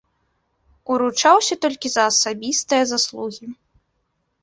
[0.95, 3.45] Уручаўся толькі за асабістыя заслугі.